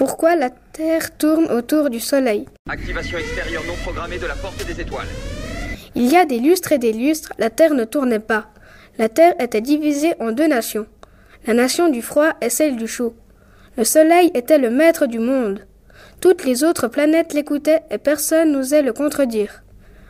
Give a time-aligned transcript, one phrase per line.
[0.00, 4.80] Pourquoi la Terre tourne autour du Soleil Activation extérieure non programmée de la porte des
[4.80, 5.06] étoiles.
[5.94, 8.46] Il y a des lustres et des lustres, la Terre ne tournait pas.
[8.96, 10.86] La Terre était divisée en deux nations.
[11.46, 13.14] La nation du froid et celle du chaud.
[13.76, 15.66] Le Soleil était le maître du monde.
[16.22, 19.62] Toutes les autres planètes l'écoutaient et personne n'osait le contredire.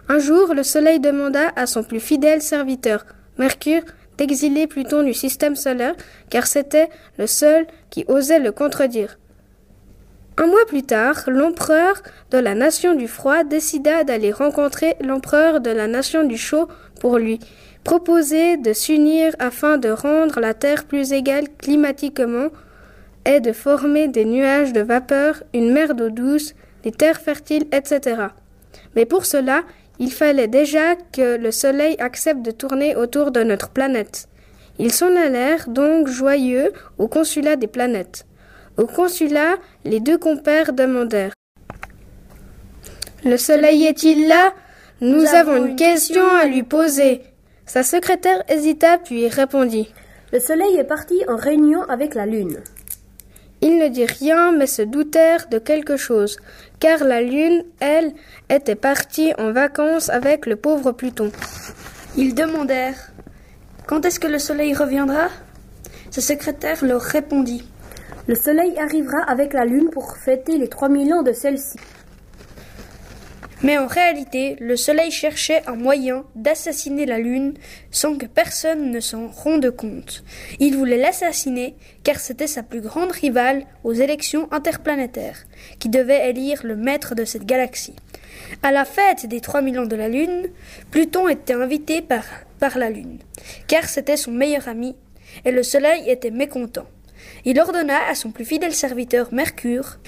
[0.08, 3.04] Un jour, le Soleil demanda à son plus fidèle serviteur,
[3.38, 3.82] Mercure,
[4.18, 5.96] d'exiler Pluton du système solaire,
[6.28, 9.16] car c'était le seul qui osait le contredire.
[10.42, 15.68] Un mois plus tard, l'empereur de la nation du froid décida d'aller rencontrer l'empereur de
[15.68, 16.66] la nation du chaud
[16.98, 17.40] pour lui
[17.84, 22.48] proposer de s'unir afin de rendre la Terre plus égale climatiquement
[23.26, 26.54] et de former des nuages de vapeur, une mer d'eau douce,
[26.84, 28.28] des terres fertiles, etc.
[28.96, 29.64] Mais pour cela,
[29.98, 34.26] il fallait déjà que le Soleil accepte de tourner autour de notre planète.
[34.78, 38.24] Ils s'en allèrent donc joyeux au consulat des planètes.
[38.80, 41.34] Au consulat, les deux compères demandèrent
[43.26, 44.54] Le Soleil est-il là?
[45.02, 47.20] Nous, avons une question à lui poser.
[47.66, 49.92] Sa secrétaire hésita puis répondit
[50.32, 52.62] Le Soleil est parti en réunion avec la Lune.
[53.60, 56.38] Ils ne dirent rien, mais se doutèrent de quelque chose,
[56.78, 58.14] car la Lune, elle,
[58.48, 61.30] était partie en vacances avec le pauvre Pluton.
[62.16, 63.12] Ils demandèrent
[63.86, 65.28] Quand est-ce que le Soleil reviendra?
[66.10, 67.69] Sa secrétaire leur répondit
[68.30, 71.76] Le Soleil arrivera avec la Lune pour fêter les trois mille ans de celle-ci.
[73.64, 77.54] Mais en réalité, le Soleil cherchait un moyen d'assassiner la Lune
[77.90, 80.22] sans que personne ne s'en rende compte.
[80.60, 85.44] Il voulait l'assassiner car c'était sa plus grande rivale aux élections interplanétaires,
[85.80, 87.96] qui devait élire le maître de cette galaxie.
[88.62, 90.50] À la fête des 3000 ans de la Lune,
[90.92, 92.22] Pluton était invité par,
[92.60, 93.18] par la Lune,
[93.66, 94.94] car c'était son meilleur ami,
[95.44, 96.86] et le Soleil était mécontent.
[97.44, 99.98] Il ordonna à son plus fidèle serviteur Mercure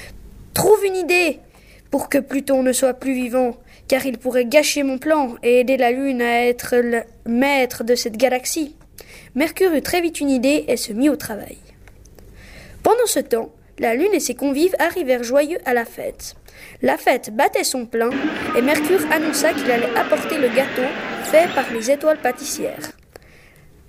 [0.55, 1.41] Trouve une idée
[1.91, 5.77] pour que Pluton ne soit plus vivant, car il pourrait gâcher mon plan et aider
[5.77, 8.75] la Lune à être le maître de cette galaxie.
[9.34, 11.59] Mercure eut très vite une idée et se mit au travail.
[12.82, 16.34] Pendant ce temps, la Lune et ses convives arrivèrent joyeux à la fête.
[16.82, 18.10] La fête battait son plein
[18.56, 20.88] et Mercure annonça qu'il allait apporter le gâteau
[21.25, 22.92] fait par les étoiles pâtissières.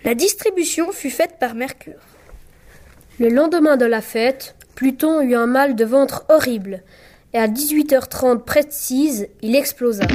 [0.04, 2.02] La distribution fut faite par Mercure.
[3.20, 6.82] Le lendemain de la fête, Pluton eut un mal de ventre horrible
[7.34, 10.06] et à 18h30 précise, il explosa.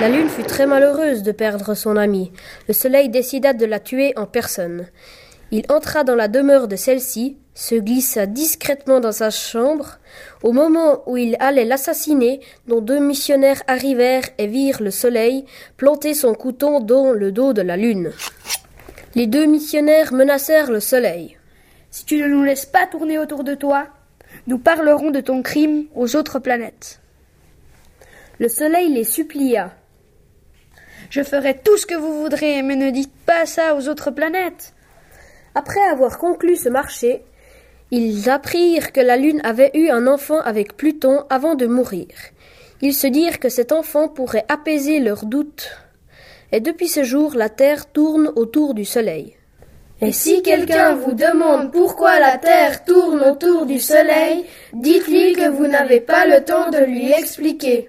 [0.00, 2.32] La Lune fut très malheureuse de perdre son ami.
[2.66, 4.86] Le Soleil décida de la tuer en personne.
[5.52, 10.00] Il entra dans la demeure de celle-ci, se glissa discrètement dans sa chambre.
[10.42, 15.44] Au moment où il allait l'assassiner, dont deux missionnaires arrivèrent et virent le Soleil
[15.76, 18.10] planter son couteau dans le dos de la Lune.
[19.14, 21.36] Les deux missionnaires menacèrent le Soleil.
[21.96, 23.86] Si tu ne nous laisses pas tourner autour de toi,
[24.46, 27.00] nous parlerons de ton crime aux autres planètes.
[28.38, 29.72] Le soleil les supplia.
[31.08, 34.74] Je ferai tout ce que vous voudrez, mais ne dites pas ça aux autres planètes.
[35.54, 37.22] Après avoir conclu ce marché,
[37.90, 42.08] ils apprirent que la Lune avait eu un enfant avec Pluton avant de mourir.
[42.82, 45.70] Ils se dirent que cet enfant pourrait apaiser leurs doutes.
[46.52, 49.34] Et depuis ce jour, la Terre tourne autour du Soleil.
[50.02, 55.66] Et si quelqu'un vous demande pourquoi la Terre tourne autour du Soleil, dites-lui que vous
[55.66, 57.88] n'avez pas le temps de lui expliquer.